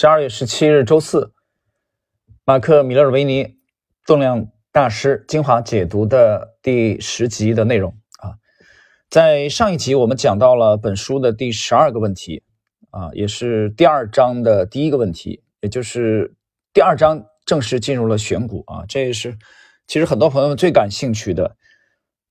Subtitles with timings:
[0.00, 1.34] 十二月十七日周四，
[2.46, 3.58] 马克·米勒尔维尼
[4.06, 8.40] 重量大师精华解读的第十集的内容啊，
[9.10, 12.42] 在上一集我们讲到了本书的第十二个问题
[12.88, 16.34] 啊，也是第二章的第一个问题，也就是
[16.72, 19.36] 第二章正式进入了选股啊，这也是
[19.86, 21.58] 其实很多朋友们最感兴趣的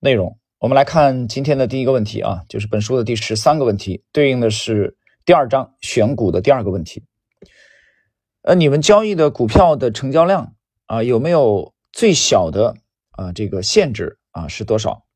[0.00, 0.36] 内容。
[0.58, 7.04] 我们来看今天的第一个问题啊，就是本书的第十三个问题，对应的是第二章选股的第二个问题。
[8.42, 10.56] 呃，你们交易的股票的成交量
[10.86, 12.76] 啊，有没有最小的
[13.12, 15.06] 啊这个限制啊是多少？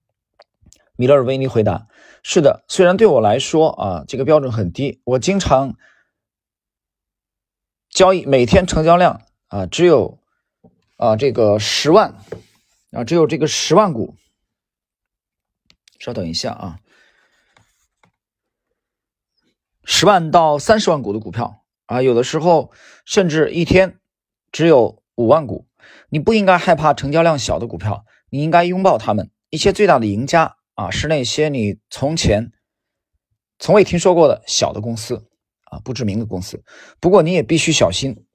[0.97, 1.89] 米勒尔维尼回答：
[2.23, 5.77] 是的，虽然对我来说啊这个标准很低，我经常
[7.91, 10.21] 交易每天成交量啊只有
[10.97, 12.15] 啊这个十万
[12.93, 14.17] 啊只有这个十万股。
[15.99, 16.79] 稍等一下啊，
[19.83, 22.71] 十万到三十万股的股票啊，有的时候
[23.05, 23.99] 甚至一天
[24.53, 25.67] 只有五万股。
[26.09, 29.31] 你不应该害怕成交量小的股票，你应该拥抱他们。
[29.51, 32.53] 一些最大的赢家啊，是那些你从前
[33.59, 35.29] 从未听说过的小的公司
[35.65, 36.63] 啊，不知名的公司。
[37.01, 38.27] 不过你也必须小心，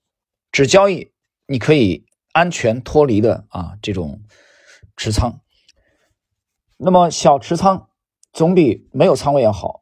[0.52, 1.12] 只交易
[1.46, 4.22] 你可以安全脱离的啊这种
[4.96, 5.42] 持仓。
[6.78, 7.90] 那么小持仓
[8.34, 9.81] 总比没有仓位要好，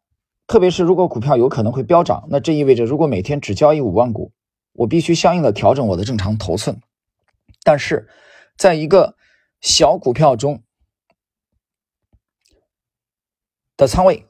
[0.50, 4.31] 特别是如果股票有可能会飙涨，那这意味着如果每天只交易五万股，
[4.73, 6.81] 我必须相应的调整我的正常头寸。
[7.64, 8.09] 但是，
[8.58, 9.16] 在一个
[9.61, 10.64] 小股票中
[13.78, 14.25] 的仓位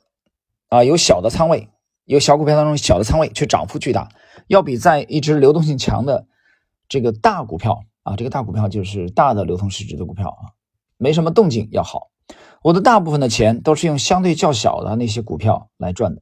[0.67, 1.69] 啊，有小的仓位，
[2.03, 4.09] 有小股票当中小的仓位却涨幅巨大，
[4.47, 6.27] 要比在一只流动性强的
[6.89, 10.51] 这个大股票啊，这个大股票就是大的流通市值的股票啊，
[10.97, 12.11] 没什么动静要好。
[12.61, 16.21] 我的大部分的钱都是用相对较小的那些股票来赚的。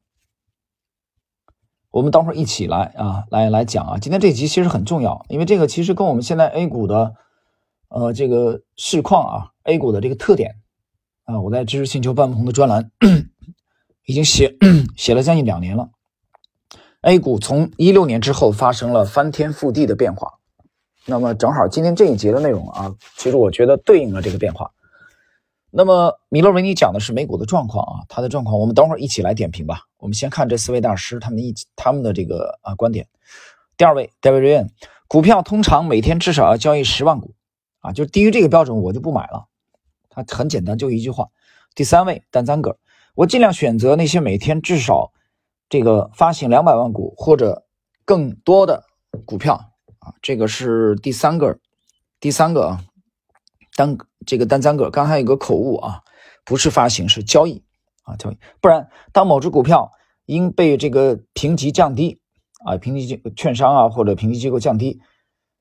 [1.89, 3.97] 我们等会儿一起来啊，来来讲啊。
[3.97, 7.15] 今天这集其实很重要，因为这个其实跟我们现在 A 股的
[7.89, 10.57] 呃这个市况啊，A 股的这个特点
[11.23, 12.91] 啊，我在知识星球半不同的专栏
[14.05, 14.55] 已经写
[14.95, 15.89] 写了将近两年了。
[17.01, 20.33] A 股从一六年之后发生了翻天覆地的变化，
[21.05, 24.71] 那么正好今天这一节的内容啊，其实我觉得对应了这个变化。
[25.77, 29.81] 那么米勒维尼讲的是美股的状况啊，他的状况我们等会儿一起来点评吧。
[29.97, 33.07] 我们先看这四位大师他们一他们的这个啊观点。
[33.77, 34.69] 第二位 David Ryan，
[35.07, 37.35] 股票通常每天至少要交易十万股
[37.81, 39.45] 啊，就低于这个标准我就不买了。
[40.09, 41.27] 他很简单，就一句话。
[41.75, 42.77] 第三位 Dan Zanger，
[43.13, 45.11] 我尽量选择那些每天至少
[45.69, 47.67] 这个发行两百万股或者
[48.03, 48.83] 更多的
[49.27, 49.53] 股票
[49.99, 51.59] 啊，这个是第三个，
[52.19, 52.83] 第三个啊。
[53.75, 53.95] 单
[54.27, 56.03] 这个单三个，刚才有个口误啊，
[56.45, 57.63] 不是发行是交易
[58.03, 59.89] 啊交易，不然当某只股票
[60.25, 62.19] 因被这个评级降低
[62.65, 64.99] 啊，评级券商啊或者评级机构降低，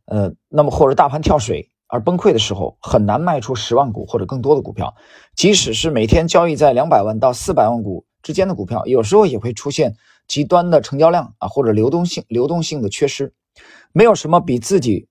[0.07, 4.93] 呃，那么或者大盘跳水而崩溃的时候，很难卖出十万股或者更多的股票，
[5.37, 9.95] 即使是每天交易在两百万到四百万股之间的股票，有时候也会出现
[10.27, 13.33] 极端的成交量啊或者流动性流动性的缺失，
[13.93, 15.09] 没有什么比自己。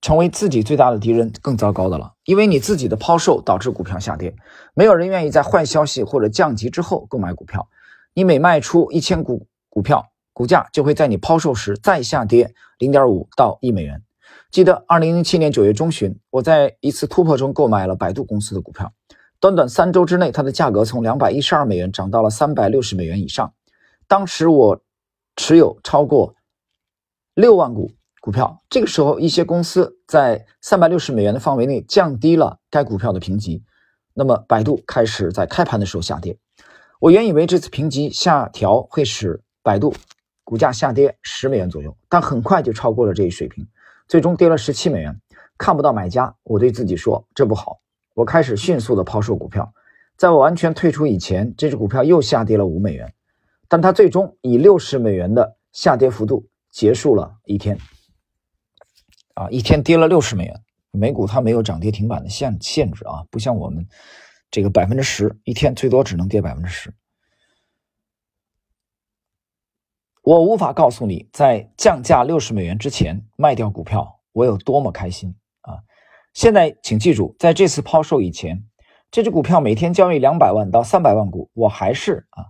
[0.00, 4.34] 成为自己最大的敌人更糟糕的了，因为你自己的抛售导致股票下跌，
[4.72, 7.68] 没有人愿意在坏消息或者降级之后购买股票。
[8.14, 14.02] 你每卖出一千股股票，股价就会在你抛售时再下跌零点五到一美元。
[14.50, 18.90] 记得二零零七年九月中旬，我在一次突破中购买了百度公司的股票，
[19.38, 23.52] 短短三周之内，它的价格从两百一十二美元涨到了三百六十美元以上。
[24.08, 24.80] 当时我
[25.36, 26.34] 持有超过
[27.34, 27.92] 六万股。
[28.20, 33.64] 股票这个时候，一些公司在三百六十美元的范围内降低了该股票的评级，
[34.12, 36.36] 那么百度开始在开盘的时候下跌。
[36.98, 39.94] 我原以为这次评级下调会使百度
[40.44, 43.66] 股价下跌十美元左右，但很快就超过了这一水平，
[44.06, 45.18] 最终跌了十七美元，
[45.56, 46.34] 看不到买家。
[46.42, 47.78] 我对自己说这不好，
[48.12, 49.72] 我开始迅速的抛售股票。
[50.18, 53.14] 在我完全退出以前，这只股票又下跌了五美元，
[53.66, 57.78] 但它最终以六十美元的下跌幅度结束了一天。
[59.40, 63.88] 啊，一天跌了六十美元，美股它没有涨跌停板的限限制啊，不像我们
[64.50, 66.92] 这个百分之十，一天最多只能跌百分之十。
[70.22, 75.80] 我无法告诉你，在降价六十美元之前卖掉股票，我有多么开心啊！
[76.34, 78.62] 现在请记住，在这次抛售以前，
[79.10, 82.44] 这只股票每天交易两百万到三百万股，我还是啊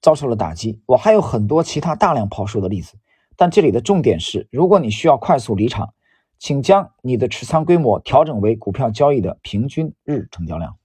[0.00, 0.80] 遭受了打击。
[0.86, 2.96] 我还有很多其他大量抛售的例子。
[3.38, 5.94] 但这里的重点是，如果你需要快速离场，
[6.40, 10.76] 请将你的持仓规模调整为股票交易的平均日成交量。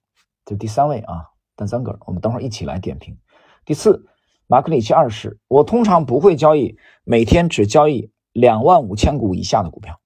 [0.45, 3.17] 这第三位啊，单三个，我们等会儿一起来点评。
[3.65, 4.05] 第四
[4.45, 9.99] 马克里奇二世，我通常不会交易，每天只交易两万五千股以下的股票。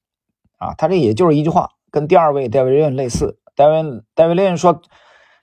[0.56, 3.40] 啊，他这也就是一句话，跟第二位戴维瑞恩类似。
[3.56, 4.82] 戴维戴维瑞恩说，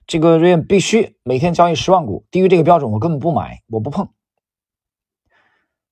[0.07, 4.09] 这个瑞恩必须每天交易十万股，低于这个标准我根本不买，我不碰。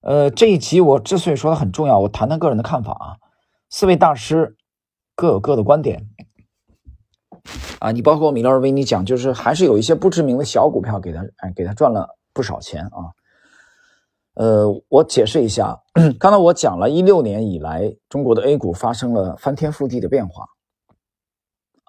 [0.03, 3.15] 呃，这一集我之所以说它很重要，我谈谈个人的看法啊。
[3.69, 4.57] 四位大师
[5.15, 6.05] 各有各的观点
[7.79, 13.15] 啊，你包括米勒尔维尼讲，就是还是有一些不知名的小股票给他哎给他赚了不少钱啊。
[14.33, 15.79] 呃，我解释一下，
[16.19, 20.45] 刚才我讲了一六年以来中国的 A 股发生了翻天覆地的变化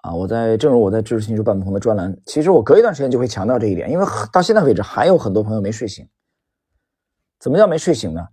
[0.03, 0.13] 啊。
[0.13, 6.07] 我在正如我在知识星球半不同的专栏，其实我隔一段时间就会强调这一点，因为到现在为止还有很多朋友没睡醒。
[7.45, 8.27] 怎么叫没睡醒呢？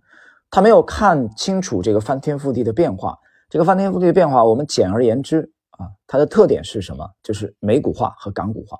[0.49, 3.15] 他没有看清楚这个翻天覆地的变化。
[3.47, 7.07] 这个翻天覆地的变化，我们简而言之啊，它的特点是什么？
[7.21, 8.75] 就是美股化和港股化。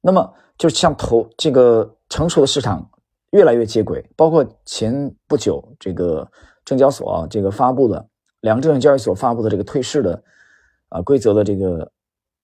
[0.00, 2.90] 那么，就像投这个成熟的市场
[3.32, 6.26] 越来越接轨，包括前不久这个
[6.64, 8.08] 证交所啊，这个发布的
[8.40, 10.24] 两个证券交易所发布的这个退市的
[10.88, 11.92] 啊规则的这个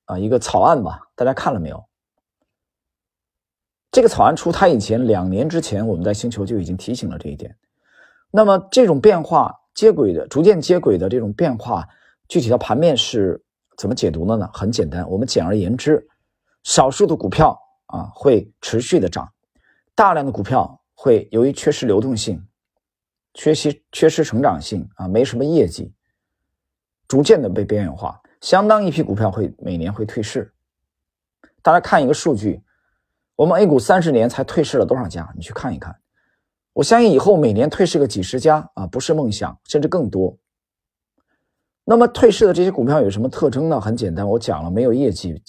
[0.04, 1.82] 啊一个草案吧，大家看了没有？
[3.90, 7.56] 这个草案出台以前，两年之前，我们在星球就已经提醒了这一点。
[8.30, 11.88] 那么，这种变化接轨的、逐渐接轨的这种变化，
[12.28, 13.42] 具体的盘面是
[13.78, 14.48] 怎么解读的呢？
[14.52, 16.06] 很简单，我们简而言之，
[16.64, 19.26] 少数的股票啊会持续的涨，
[19.94, 22.46] 大量的股票会由于缺失流动性、
[23.32, 25.90] 缺失缺失成长性啊，没什么业绩，
[27.08, 28.20] 逐渐的被边缘化。
[28.42, 30.52] 相当一批股票会每年会退市。
[31.62, 32.62] 大家看一个数据。
[33.38, 35.32] 我们 A 股三十年才退市了多少家？
[35.36, 35.94] 你去看一看。
[36.72, 40.36] 我相信以后每年退市个几十家啊，不是梦想，甚至更多。
[41.84, 43.80] 那么退市的这些股票有什么特征呢？
[43.80, 45.40] 很简单，我讲了，没有业绩，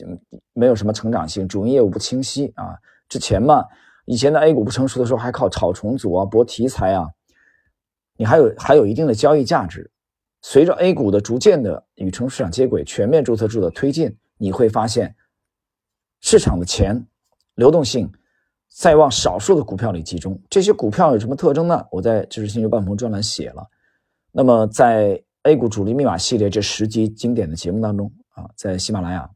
[0.54, 2.78] 没有什么成长性，主营业务不清晰啊。
[3.08, 3.66] 之前嘛，
[4.06, 7.08] 以前的 A 股不成熟的时候，还靠炒重组啊、博题材啊，
[8.18, 9.90] 你还有还有一定的交易价值。
[10.44, 15.16] 随着 A 股的逐渐的与成熟市场接轨，全面注册制的推进，你会发现
[16.22, 17.08] 市场的钱。
[17.60, 18.10] 流动性
[18.70, 21.86] 在往少数的股票里集中，这些股票有什么特征呢？
[21.92, 23.68] 我在知识星球半鹏专栏写了。
[24.32, 29.30] 那么在 A 股主力密码系列这十集经典的节目当中啊，在喜马拉雅，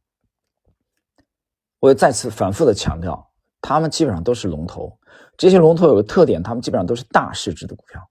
[1.82, 3.30] 我也再次反复的强调，
[3.60, 4.98] 他们基本上都是龙头。
[5.36, 8.02] 这些龙头有个特点，他们基本上都是大市值的股票，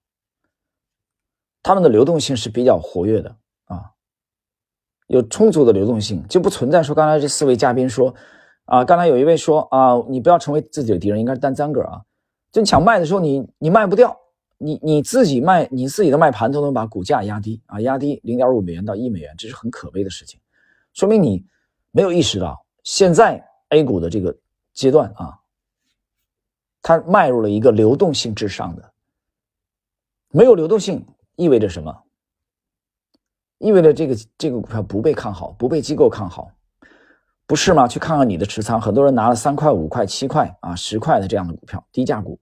[1.63, 3.93] 他们的流动性是比较活跃的啊，
[5.07, 8.15] 有充足的流动性，就不存在说刚才这四位嘉宾说。
[8.65, 12.03] 啊，刚才有一位说啊，你不要成为自己的敌人，应该是单三个啊。
[12.51, 14.17] 就你抢卖的时候，你你卖不掉，
[14.59, 20.41] 你你自己卖，你自己的卖盘都能把股价压低啊，压低零点五美元到一美元，这是很可悲的事情，
[20.93, 21.45] 说明你
[21.91, 24.37] 没有意识到现在 A 股的这个
[24.73, 25.39] 阶段啊，
[26.83, 28.93] 它迈入了一个流动性至上的，
[30.31, 31.05] 没有流动性
[31.37, 32.03] 意味着什么？
[33.59, 36.51] 意味着这个这个股票不被看好，不被机构看好。
[37.45, 37.87] 不是吗？
[37.87, 42.41] 去看看你的持仓，很多人拿了三块、五块、七块啊、十块的这样的股票，低价股，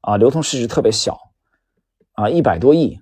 [0.00, 1.30] 啊，流通市值特别小，
[2.14, 3.00] 啊，一百多亿，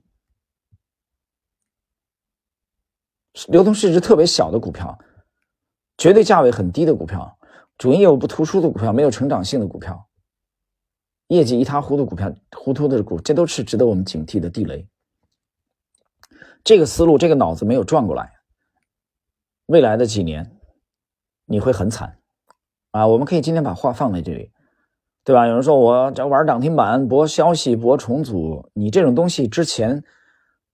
[3.49, 4.99] 流通市值特别小的股票，
[5.97, 7.39] 绝对价位很低的股票，
[7.79, 10.07] 主营业务不突出的股票，没有成长性的股票，
[11.29, 14.87] 业绩一塌糊涂股票，糊涂的股，这都是值得我们警惕的地雷。
[16.63, 18.35] 这个思路，这个脑子没有转过来，
[19.67, 20.60] 未来的几年。
[21.51, 22.17] 你会很惨，
[22.93, 23.05] 啊！
[23.09, 24.53] 我们可以今天把话放在这里，
[25.25, 25.49] 对吧？
[25.49, 30.01] 有人说我这玩涨停板、博消息、博重组，你这种东西之前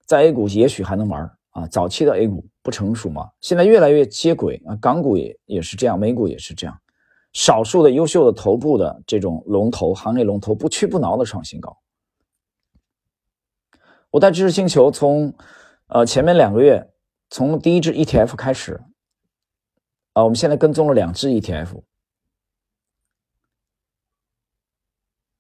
[0.05, 1.67] 在 A 股也许还能玩啊。
[1.69, 4.77] 早期的 A 股不成熟嘛，现在越来越接轨啊。
[4.77, 6.79] 港股也也是这样，美股也是这样，
[7.33, 11.75] 少数的优秀的头部的这种龙头、行业龙头不屈不挠的创新高。
[14.11, 15.33] 我在知识星球从
[15.87, 16.87] 呃前面两个月，
[17.31, 18.79] 从第一支 ETF 开始。
[20.17, 21.83] 啊，我们现在跟踪了两只 ETF。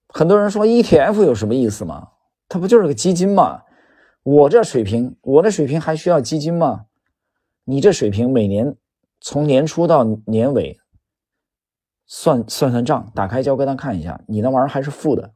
[0.08, 2.12] 很多人说 ETF 有什么意思吗？
[2.46, 3.62] 它不就是个基金吗？
[4.22, 6.84] 我这水平，我的水平还需要基金吗？
[7.64, 8.76] 你这水平每年
[9.18, 10.78] 从年初到年尾
[12.04, 15.32] 算算算账，打开交割单看一下，你那玩意儿还是负的。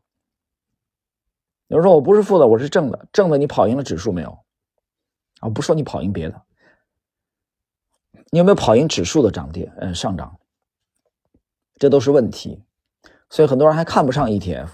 [1.69, 4.39] 有人说我不是负的，我是正的，正的你跑赢了指数没有？
[5.41, 6.43] 啊，不说你跑赢别的。
[8.31, 9.73] 你有没有跑赢指数的涨跌？
[9.79, 10.39] 嗯，上涨，
[11.77, 12.63] 这都是问题，
[13.29, 14.69] 所以很多人还看不上 ETF。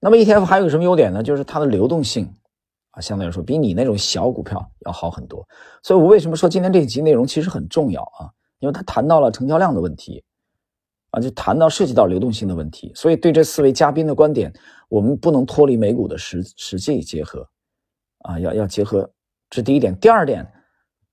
[0.00, 1.22] 那么 ETF 还有什么优点呢？
[1.22, 2.32] 就是它的流动性
[2.90, 5.46] 啊，相对来说比你那种小股票要好很多。
[5.82, 8.30] 所以我为什么说今天这一集内容其实很重要啊？
[8.60, 10.26] 因为它谈到了成交量的问题啊。
[11.10, 14.52] 啊，就谈到涉及到流动性的问题，所以对这四位嘉宾的观点，
[14.90, 17.48] 我们不能脱离美股的实实际结合，
[18.18, 19.10] 啊，要要结合，
[19.48, 19.98] 这第一点。
[19.98, 20.46] 第二点，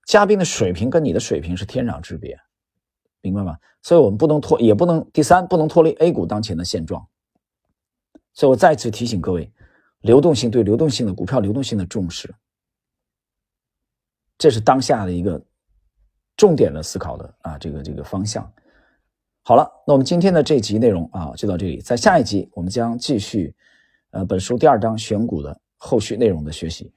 [0.06, 2.40] 嘉宾的水平跟你的水平是天壤之别，
[3.22, 3.58] 明白吗？
[3.82, 7.06] 所以我们不能脱，也不能第三，不能脱离 A 股当前的现状。
[8.34, 9.52] 所以我再次提醒各位，
[10.02, 12.34] 流动性对流动性的股票流动性的重视，
[14.38, 15.44] 这是当下的一个
[16.38, 18.52] 重点的思考的啊，这个这个方向。
[19.44, 23.56] 好了，那我们今天的这集内容啊就到这里，在下一集我们将继续，
[24.10, 26.92] 呃，本书第二章选股的后续内容的学习。